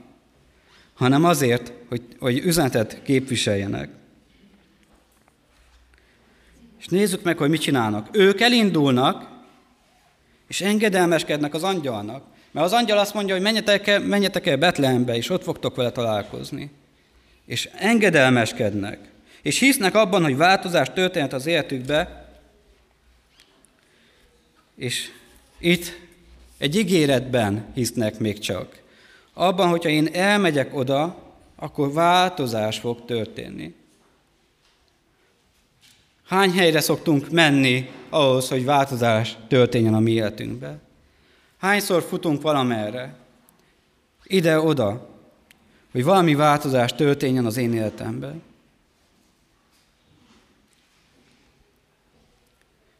[0.93, 3.89] hanem azért, hogy, hogy üzenetet képviseljenek.
[6.79, 8.07] És nézzük meg, hogy mit csinálnak.
[8.11, 9.29] Ők elindulnak,
[10.47, 12.23] és engedelmeskednek az angyalnak.
[12.51, 15.91] Mert az angyal azt mondja, hogy menjetek el, menjetek el Betlehembe, és ott fogtok vele
[15.91, 16.71] találkozni.
[17.45, 18.99] És engedelmeskednek.
[19.41, 22.29] És hisznek abban, hogy változás történhet az életükbe,
[24.75, 25.11] és
[25.59, 26.04] itt
[26.57, 28.81] egy ígéretben hisznek még csak.
[29.33, 31.23] Abban, hogyha én elmegyek oda,
[31.55, 33.75] akkor változás fog történni.
[36.25, 40.81] Hány helyre szoktunk menni ahhoz, hogy változás történjen a mi életünkben?
[41.57, 43.15] Hányszor futunk valamerre?
[44.23, 45.09] Ide-oda,
[45.91, 48.41] hogy valami változás történjen az én életemben.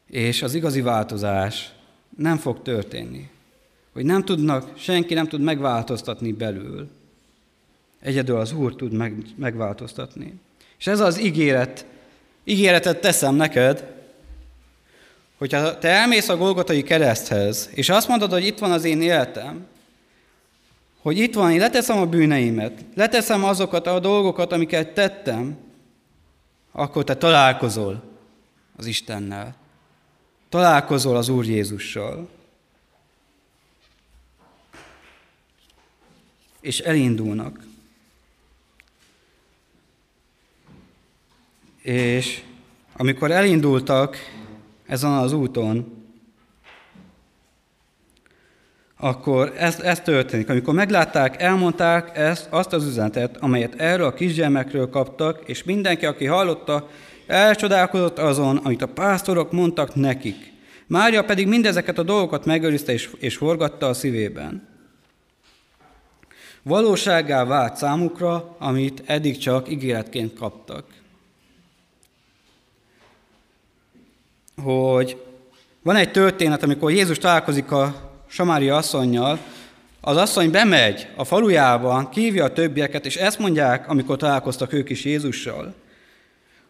[0.06, 1.72] És az igazi változás
[2.16, 3.30] nem fog történni.
[3.96, 6.88] Hogy nem tudnak, senki nem tud megváltoztatni belül.
[8.00, 10.40] Egyedül az Úr tud meg, megváltoztatni.
[10.78, 11.86] És ez az ígéret,
[12.44, 13.92] ígéretet teszem neked,
[15.38, 19.66] hogyha te elmész a Golgotai kereszthez, és azt mondod, hogy itt van az én életem,
[21.02, 25.56] hogy itt van, én leteszem a bűneimet, leteszem azokat a dolgokat, amiket tettem,
[26.72, 28.02] akkor te találkozol
[28.76, 29.54] az Istennel.
[30.48, 32.28] Találkozol az Úr Jézussal.
[36.66, 37.58] És elindulnak.
[41.82, 42.42] És
[42.96, 44.16] amikor elindultak
[44.86, 46.04] ezen az úton,
[48.96, 50.48] akkor ez, ez történik.
[50.48, 56.24] Amikor meglátták, elmondták ezt, azt az üzenetet, amelyet erről a kisgyermekről kaptak, és mindenki, aki
[56.24, 56.88] hallotta,
[57.26, 60.52] elcsodálkozott azon, amit a pásztorok mondtak nekik.
[60.86, 64.75] Mária pedig mindezeket a dolgokat megőrizte és, és forgatta a szívében.
[66.68, 70.84] Valóságá vált számukra, amit eddig csak ígéretként kaptak.
[74.62, 75.22] hogy
[75.82, 79.38] van egy történet, amikor Jézus találkozik a Samária asszonynal,
[80.00, 85.04] az asszony bemegy a falujába, kívja a többieket, és ezt mondják, amikor találkoztak ők is
[85.04, 85.74] Jézussal,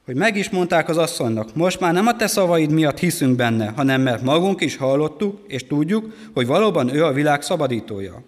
[0.05, 3.73] hogy meg is mondták az asszonynak, most már nem a te szavaid miatt hiszünk benne,
[3.77, 8.23] hanem mert magunk is hallottuk, és tudjuk, hogy valóban ő a világ szabadítója.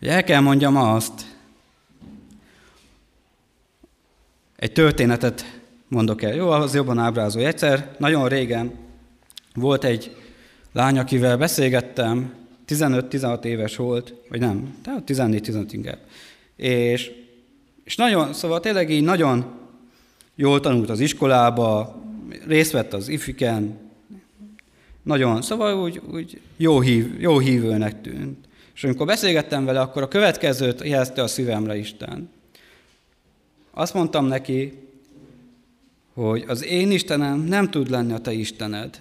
[0.00, 1.36] El kell mondjam azt,
[4.58, 6.34] Egy történetet mondok el.
[6.34, 7.48] Jó, az jobban ábrázolja.
[7.48, 8.72] Egyszer, nagyon régen
[9.54, 10.16] volt egy
[10.72, 12.34] lány, akivel beszélgettem,
[12.68, 15.98] 15-16 éves volt, vagy nem, tehát 14-15 inkább.
[16.56, 17.10] És,
[17.84, 19.44] és nagyon, szóval tényleg így nagyon
[20.34, 22.02] jól tanult az iskolába,
[22.46, 23.78] részt vett az ifiken,
[25.02, 28.47] nagyon, szóval úgy, úgy jó, hív, jó hívőnek tűnt.
[28.78, 32.30] És amikor beszélgettem vele, akkor a következőt jelezte a szívemre Isten.
[33.70, 34.72] Azt mondtam neki,
[36.14, 39.00] hogy az én Istenem nem tud lenni a te Istened,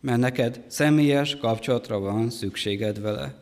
[0.00, 3.34] mert neked személyes kapcsolatra van szükséged vele.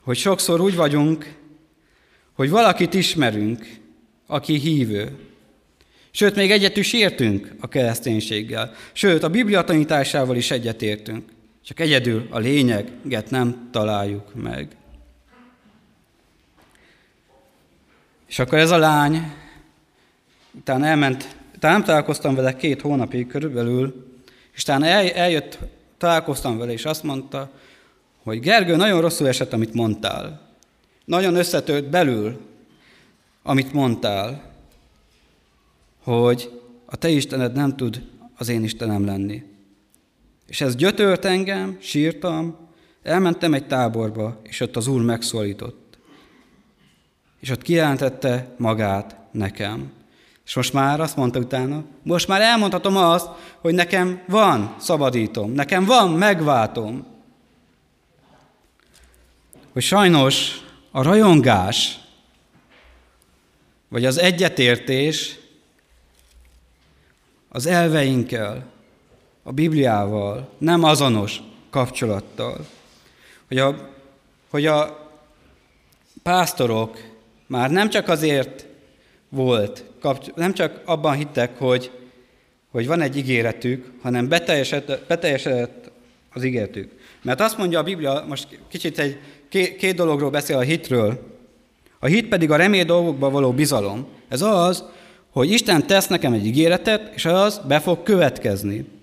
[0.00, 1.34] Hogy sokszor úgy vagyunk,
[2.32, 3.66] hogy valakit ismerünk,
[4.26, 5.18] aki hívő.
[6.10, 8.72] Sőt, még egyet is értünk a kereszténységgel.
[8.92, 11.36] Sőt, a Biblia tanításával is egyetértünk.
[11.68, 14.76] Csak egyedül a lényeget nem találjuk meg.
[18.26, 19.32] És akkor ez a lány,
[20.52, 24.06] utána elment, utána nem találkoztam vele két hónapig körülbelül,
[24.52, 25.58] és utána el, eljött,
[25.98, 27.50] találkoztam vele, és azt mondta,
[28.22, 30.50] hogy Gergő, nagyon rosszul esett, amit mondtál.
[31.04, 32.40] Nagyon összetört belül,
[33.42, 34.52] amit mondtál,
[36.02, 38.02] hogy a te Istened nem tud
[38.36, 39.56] az én Istenem lenni.
[40.48, 42.56] És ez gyötört engem, sírtam,
[43.02, 45.98] elmentem egy táborba, és ott az Úr megszólított.
[47.40, 49.92] és ott kijelentette magát nekem.
[50.44, 53.28] És most már azt mondta utána, most már elmondhatom azt,
[53.60, 57.06] hogy nekem van szabadítom, nekem van megváltom.
[59.72, 62.00] Hogy sajnos a rajongás,
[63.88, 65.38] vagy az egyetértés
[67.48, 68.77] az elveinkkel,
[69.48, 72.66] a Bibliával nem azonos kapcsolattal.
[73.46, 73.88] Hogy a,
[74.50, 75.08] hogy a
[76.22, 76.98] pásztorok
[77.46, 78.66] már nem csak azért
[79.28, 79.84] volt,
[80.34, 81.90] nem csak abban hittek, hogy,
[82.70, 85.90] hogy van egy ígéretük, hanem beteljesedett, beteljesedett
[86.32, 86.92] az ígéretük.
[87.22, 91.38] Mert azt mondja a Biblia, most kicsit egy két, két dologról beszél a hitről.
[91.98, 94.06] A hit pedig a remély dolgokba való bizalom.
[94.28, 94.84] Ez az,
[95.30, 98.96] hogy Isten tesz nekem egy ígéretet, és az be fog következni.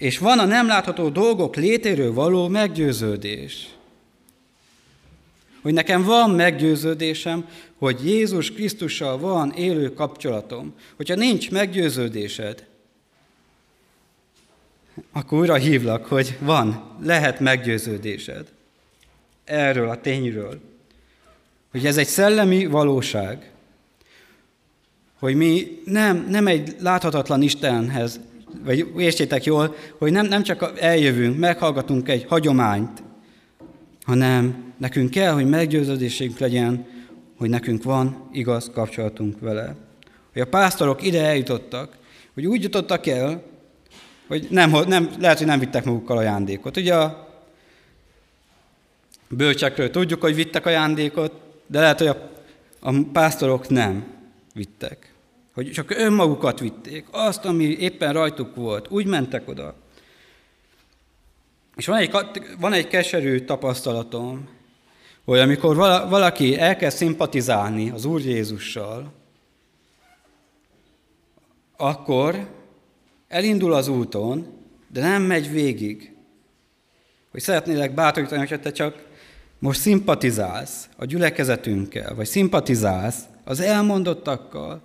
[0.00, 3.68] És van a nem látható dolgok létéről való meggyőződés.
[5.62, 10.74] Hogy nekem van meggyőződésem, hogy Jézus Krisztussal van élő kapcsolatom.
[10.96, 12.66] Hogyha nincs meggyőződésed,
[15.12, 18.46] akkor újra hívlak, hogy van, lehet meggyőződésed
[19.44, 20.60] erről a tényről.
[21.70, 23.50] Hogy ez egy szellemi valóság.
[25.18, 28.20] Hogy mi nem, nem egy láthatatlan Istenhez,
[28.64, 33.02] vagy értsétek jól, hogy nem, nem csak eljövünk, meghallgatunk egy hagyományt,
[34.02, 36.86] hanem nekünk kell, hogy meggyőződésünk legyen,
[37.38, 39.74] hogy nekünk van igaz kapcsolatunk vele.
[40.32, 41.96] Hogy a pásztorok ide eljutottak,
[42.34, 43.42] hogy úgy jutottak el,
[44.26, 46.76] hogy nem, nem, lehet, hogy nem vittek magukkal ajándékot.
[46.76, 47.28] Ugye a
[49.28, 51.32] bölcsekről tudjuk, hogy vittek ajándékot,
[51.66, 52.30] de lehet, hogy a,
[52.80, 54.04] a pásztorok nem
[54.54, 55.09] vittek.
[55.54, 59.74] Hogy csak önmagukat vitték, azt, ami éppen rajtuk volt, úgy mentek oda.
[61.76, 62.10] És van egy,
[62.58, 64.48] van egy keserű tapasztalatom,
[65.24, 65.76] hogy amikor
[66.08, 69.12] valaki elkezd szimpatizálni az Úr Jézussal,
[71.76, 72.48] akkor
[73.28, 74.46] elindul az úton,
[74.88, 76.14] de nem megy végig.
[77.30, 79.06] Hogy szeretnélek bátorítani, hogy te csak
[79.58, 84.82] most szimpatizálsz a gyülekezetünkkel, vagy szimpatizálsz az elmondottakkal,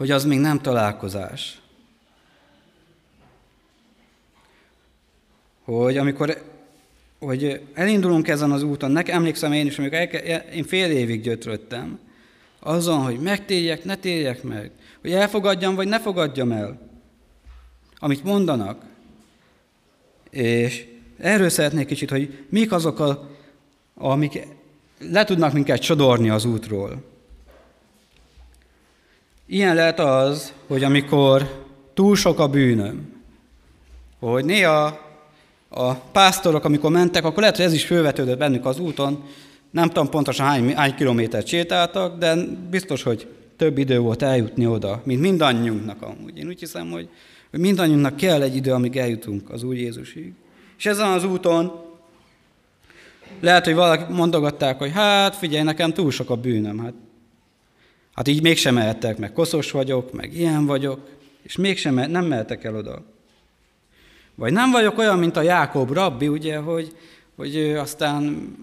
[0.00, 1.60] hogy az még nem találkozás.
[5.64, 6.42] Hogy amikor
[7.18, 11.98] hogy elindulunk ezen az úton, nekem emlékszem én is, amikor elke, én fél évig gyötröttem,
[12.58, 16.80] azon, hogy megtérjek, ne térjek meg, hogy elfogadjam, vagy ne fogadjam el,
[17.98, 18.82] amit mondanak.
[20.30, 20.86] És
[21.18, 23.30] erről szeretnék kicsit, hogy mik azok, a,
[23.94, 24.46] amik
[24.98, 27.09] le tudnak minket csodorni az útról.
[29.52, 33.12] Ilyen lehet az, hogy amikor túl sok a bűnöm,
[34.18, 35.00] hogy néha
[35.68, 39.24] a pásztorok, amikor mentek, akkor lehet, hogy ez is fölvetődött bennük az úton,
[39.70, 42.34] nem tudom pontosan hány, hány kilométert sétáltak, de
[42.70, 46.38] biztos, hogy több idő volt eljutni oda, mint mindannyiunknak amúgy.
[46.38, 47.08] Én úgy hiszem, hogy,
[47.50, 50.32] hogy mindannyiunknak kell egy idő, amíg eljutunk az Úr Jézusig.
[50.78, 51.72] És ezen az úton
[53.40, 56.78] lehet, hogy valaki mondogatták, hogy hát figyelj, nekem túl sok a bűnöm.
[56.78, 56.94] Hát,
[58.14, 61.08] hát így mégsem mehettek, meg koszos vagyok, meg ilyen vagyok,
[61.42, 63.02] és mégsem nem mehetek el oda.
[64.34, 66.96] Vagy nem vagyok olyan, mint a Jákob rabbi, ugye, hogy,
[67.36, 68.54] hogy aztán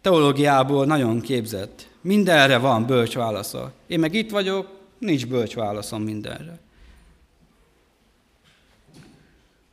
[0.00, 1.88] teológiából nagyon képzett.
[2.00, 3.72] Mindenre van bölcs válasza.
[3.86, 6.58] Én meg itt vagyok, nincs bölcs válaszom mindenre.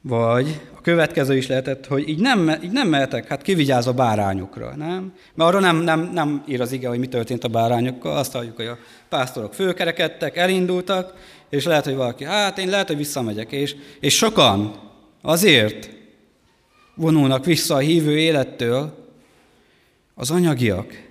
[0.02, 4.76] Vagy a következő is lehetett, hogy így nem, így nem mehetek, hát kivigyáz a bárányokra,
[4.76, 5.14] nem?
[5.34, 8.56] Mert arra nem, nem, nem ír az ige, hogy mi történt a bárányokkal, azt halljuk,
[8.56, 8.78] hogy a
[9.10, 11.14] pásztorok fölkerekedtek, elindultak,
[11.50, 14.76] és lehet, hogy valaki, hát én lehet, hogy visszamegyek, és, és sokan
[15.22, 15.90] azért
[16.96, 19.08] vonulnak vissza a hívő élettől
[20.16, 21.10] az anyagiak.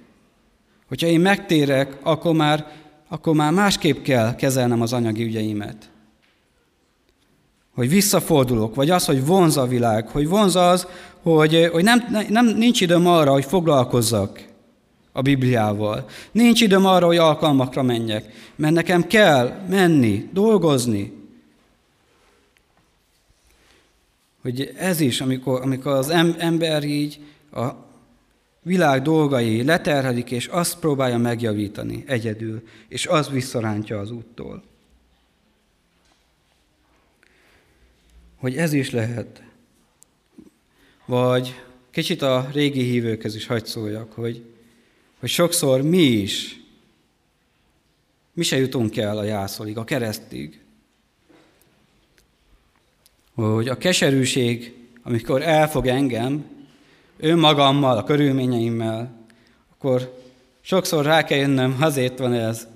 [0.88, 2.66] Hogyha én megtérek, akkor már,
[3.09, 5.89] akkor már másképp kell kezelnem az anyagi ügyeimet
[7.74, 10.87] hogy visszafordulok, vagy az, hogy vonz a világ, hogy vonz az,
[11.22, 14.48] hogy, hogy nem, nem, nincs időm arra, hogy foglalkozzak
[15.12, 16.08] a Bibliával.
[16.33, 21.12] Nincs időm arra, hogy alkalmakra menjek, mert nekem kell menni, dolgozni.
[24.42, 26.08] Hogy ez is, amikor, amikor az
[26.38, 27.21] ember így
[27.52, 27.68] a
[28.62, 34.62] világ dolgai leterhelik, és azt próbálja megjavítani egyedül, és az visszarántja az úttól.
[38.40, 39.42] Hogy ez is lehet.
[41.04, 41.60] Vagy
[41.90, 44.44] kicsit a régi hívőkhez is hagyd szóljak, hogy,
[45.18, 46.60] hogy sokszor mi is,
[48.32, 50.60] mi se jutunk el a jászolig, a keresztig.
[53.34, 56.44] Hogy a keserűség, amikor elfog engem,
[57.16, 59.26] önmagammal, a körülményeimmel,
[59.72, 60.20] akkor
[60.60, 62.66] sokszor rá kell jönnöm, azért van ez,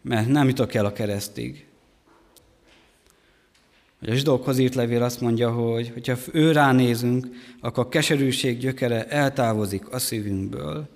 [0.00, 1.65] mert nem jutok el a keresztig.
[4.08, 7.26] A zsidókhoz írt levél azt mondja, hogy hogyha ő ránézünk,
[7.60, 10.88] akkor a keserűség gyökere eltávozik a szívünkből.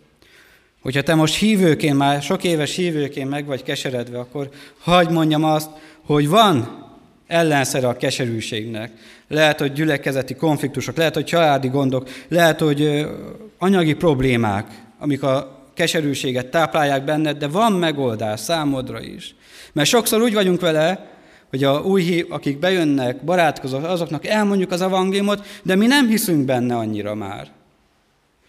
[0.80, 4.48] Hogyha te most hívőként, már sok éves hívőként meg vagy keseredve, akkor
[4.78, 5.70] hagyd mondjam azt,
[6.04, 6.86] hogy van
[7.26, 8.92] ellenszere a keserűségnek.
[9.28, 13.06] Lehet, hogy gyülekezeti konfliktusok, lehet, hogy családi gondok, lehet, hogy
[13.58, 19.34] anyagi problémák, amik a keserűséget táplálják benned, de van megoldás számodra is.
[19.72, 21.09] Mert sokszor úgy vagyunk vele,
[21.50, 26.76] hogy a új, akik bejönnek, barátkozok, azoknak elmondjuk az evangéliumot, de mi nem hiszünk benne
[26.76, 27.50] annyira már.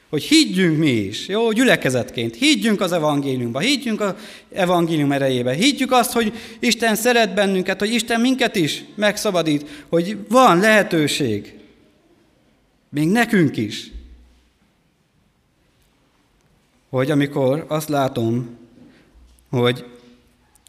[0.10, 4.14] Hogy higgyünk mi is, jó, gyülekezetként, higgyünk az evangéliumba, higgyünk az
[4.54, 10.60] evangélium erejébe, higgyük azt, hogy Isten szeret bennünket, hogy Isten minket is megszabadít, hogy van
[10.60, 11.54] lehetőség,
[12.90, 13.92] még nekünk is,
[16.90, 18.58] hogy amikor azt látom,
[19.50, 19.86] hogy,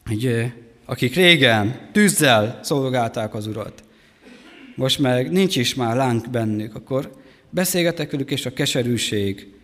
[0.05, 0.53] hogy
[0.85, 3.85] akik régen tűzzel szolgálták az Urat,
[4.75, 7.13] most meg nincs is már láng bennük, akkor
[7.51, 9.55] beszélgetek velük, és a keserűség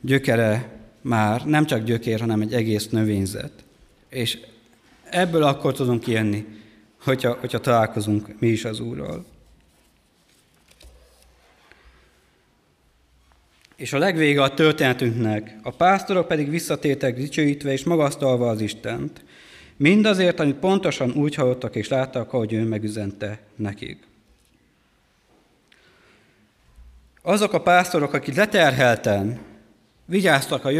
[0.00, 3.52] gyökere már nem csak gyökér, hanem egy egész növényzet.
[4.08, 4.38] És
[5.10, 6.46] ebből akkor tudunk kijönni,
[7.02, 9.24] hogyha, hogyha találkozunk mi is az Úrral.
[13.76, 19.24] És a legvége a történetünknek, a pásztorok pedig visszatértek dicsőítve és magasztalva az Istent.
[19.82, 24.06] Mindazért, amit pontosan úgy hallottak és láttak, ahogy ő megüzente nekik.
[27.22, 29.40] Azok a pásztorok, akik leterhelten
[30.04, 30.70] vigyáztak a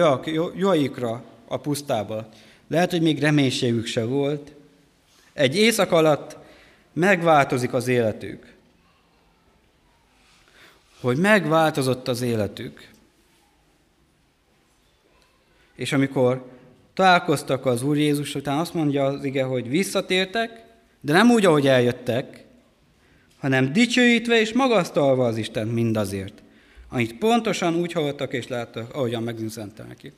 [0.54, 2.28] jóikra a pusztába,
[2.68, 4.52] lehet, hogy még reménységük se volt,
[5.32, 6.36] egy éjszak alatt
[6.92, 8.52] megváltozik az életük.
[11.00, 12.88] Hogy megváltozott az életük.
[15.74, 16.50] És amikor
[16.94, 20.64] találkoztak az Úr Jézus után, azt mondja az ige, hogy visszatértek,
[21.00, 22.44] de nem úgy, ahogy eljöttek,
[23.38, 26.42] hanem dicsőítve és magasztalva az Isten mindazért,
[26.88, 30.12] amit pontosan úgy hallottak és láttak, ahogyan megüzenте nekik.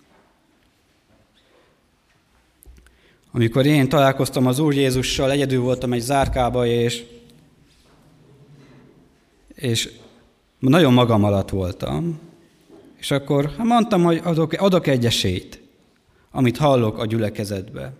[3.32, 7.04] Amikor én találkoztam az Úr Jézussal, egyedül voltam egy zárkába, és,
[9.54, 9.90] és
[10.58, 12.20] nagyon magam alatt voltam,
[12.96, 15.63] és akkor hát mondtam, hogy adok, adok egy esélyt
[16.36, 17.92] amit hallok a gyülekezetbe.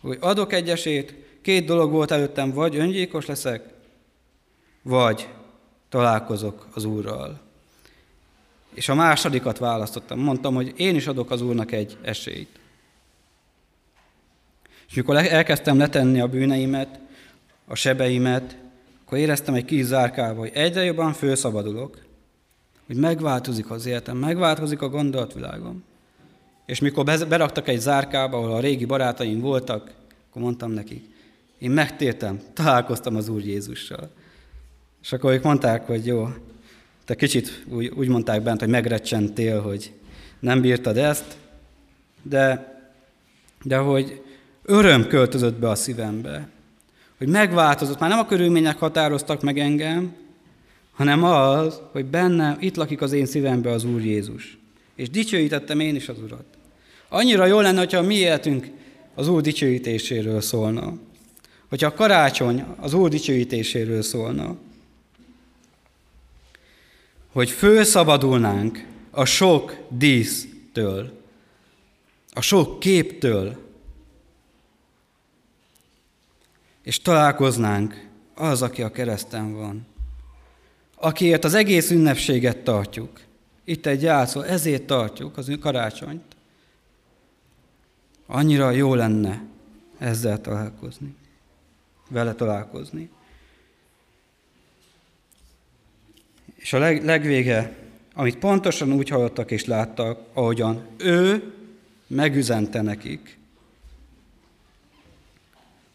[0.00, 3.74] Hogy adok egy esélyt, két dolog volt előttem, vagy öngyilkos leszek,
[4.82, 5.28] vagy
[5.88, 7.40] találkozok az Úrral.
[8.74, 10.18] És a másodikat választottam.
[10.18, 12.60] Mondtam, hogy én is adok az Úrnak egy esélyt.
[14.88, 17.00] És mikor elkezdtem letenni a bűneimet,
[17.66, 18.56] a sebeimet,
[19.04, 21.98] akkor éreztem egy kis zárkába, hogy egyre jobban fölszabadulok,
[22.86, 25.84] hogy megváltozik az életem, megváltozik a gondolatvilágom.
[26.68, 29.90] És mikor beraktak egy zárkába, ahol a régi barátaim voltak,
[30.28, 31.04] akkor mondtam nekik,
[31.58, 34.10] én megtértem, találkoztam az Úr Jézussal.
[35.02, 36.28] És akkor ők mondták, hogy jó,
[37.04, 39.92] te kicsit úgy, úgy mondták bent, hogy megrecsentél, hogy
[40.38, 41.36] nem bírtad ezt,
[42.22, 42.76] de,
[43.62, 44.22] de hogy
[44.62, 46.48] öröm költözött be a szívembe,
[47.18, 50.14] hogy megváltozott, már nem a körülmények határoztak meg engem,
[50.92, 54.58] hanem az, hogy benne itt lakik az én szívembe az Úr Jézus.
[54.94, 56.57] És dicsőítettem én is az Urat.
[57.08, 58.70] Annyira jó lenne, hogyha a mi életünk
[59.14, 60.98] az Úr dicsőítéséről szólna.
[61.68, 64.56] Hogyha a karácsony az Úr dicsőítéséről szólna.
[67.32, 71.20] Hogy fölszabadulnánk a sok dísztől,
[72.32, 73.66] a sok képtől,
[76.82, 79.86] és találkoznánk az, aki a kereszten van,
[80.94, 83.20] akiért az egész ünnepséget tartjuk.
[83.64, 86.27] Itt egy játszó, ezért tartjuk az karácsonyt.
[88.30, 89.42] Annyira jó lenne
[89.98, 91.14] ezzel találkozni,
[92.08, 93.10] vele találkozni.
[96.54, 97.76] És a leg, legvége,
[98.14, 101.52] amit pontosan úgy hallottak és láttak, ahogyan ő
[102.06, 103.38] megüzente nekik,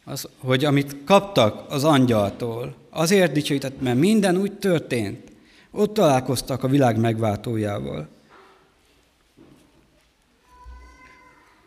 [0.03, 5.31] az, hogy amit kaptak az angyaltól, azért dicsőített, mert minden úgy történt.
[5.71, 8.07] Ott találkoztak a világ megváltójával.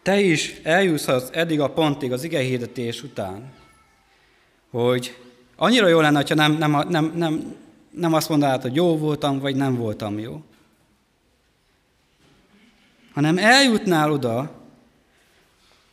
[0.06, 3.52] Te is eljuthatsz eddig a pontig az ige hirdetés után,
[4.70, 5.16] hogy
[5.56, 7.56] annyira jó lenne, ha nem, nem, nem, nem,
[7.90, 10.42] nem azt mondanád, hogy jó voltam, vagy nem voltam jó.
[13.12, 14.50] Hanem eljutnál oda,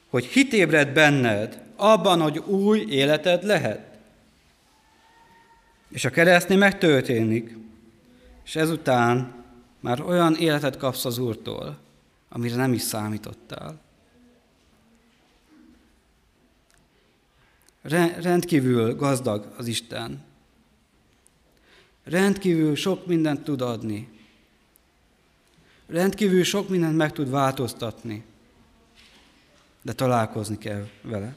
[0.09, 3.97] hogy hitébred benned abban, hogy új életed lehet.
[5.89, 7.57] És a keresztnél megtörténik,
[8.45, 9.33] és ezután
[9.79, 11.77] már olyan életet kapsz az Úrtól,
[12.29, 13.81] amire nem is számítottál.
[18.21, 20.23] Rendkívül gazdag az Isten.
[22.03, 24.09] Rendkívül sok mindent tud adni.
[25.87, 28.23] Rendkívül sok mindent meg tud változtatni.
[29.81, 31.35] De találkozni kell vele.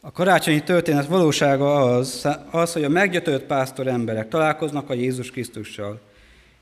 [0.00, 6.00] A karácsonyi történet valósága az, az, hogy a meggyötört pásztor emberek találkoznak a Jézus Krisztussal,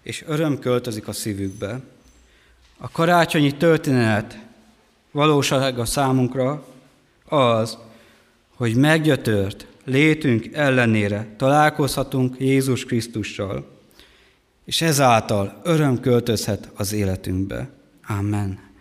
[0.03, 1.81] és öröm költözik a szívükbe.
[2.77, 4.44] A karácsonyi történet
[5.15, 6.65] valósága számunkra
[7.25, 7.79] az,
[8.57, 13.67] hogy meggyötört létünk ellenére találkozhatunk Jézus Krisztussal,
[14.65, 17.69] és ezáltal öröm költözhet az életünkbe.
[18.07, 18.74] Amen.